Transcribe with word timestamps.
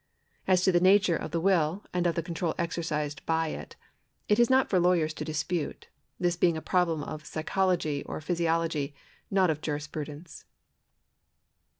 As 0.47 0.63
to 0.63 0.71
the 0.71 0.79
nature 0.79 1.15
of 1.15 1.29
the 1.29 1.37
w 1.37 1.55
ill 1.55 1.85
and 1.93 2.07
of 2.07 2.15
the 2.15 2.23
control 2.23 2.55
exercised 2.57 3.23
by 3.27 3.49
it, 3.49 3.75
it 4.27 4.39
is 4.39 4.49
not 4.49 4.67
for 4.67 4.79
lawyers 4.79 5.13
to 5.13 5.23
dispute, 5.23 5.89
this 6.19 6.35
being 6.35 6.57
a 6.57 6.59
problem 6.59 7.03
of 7.03 7.23
psychology 7.27 8.01
or 8.07 8.19
physiology, 8.19 8.95
not 9.29 9.51
of 9.51 9.61
jurisprudence. 9.61 10.45